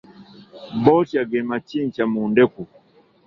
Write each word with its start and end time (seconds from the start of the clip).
Botya 0.83 1.21
ge 1.29 1.39
makikya 1.49 2.03
mu 2.13 2.23
ndeku. 2.31 2.61